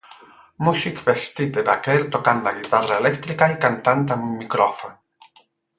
Músic 0.67 1.01
vestit 1.09 1.51
de 1.57 1.65
vaquer 1.67 1.97
tocant 2.17 2.41
la 2.47 2.55
guitarra 2.61 2.99
elèctrica 3.05 3.53
i 3.57 3.61
cantant 3.67 4.03
amb 4.17 4.29
un 4.31 4.37
micròfon. 4.43 4.99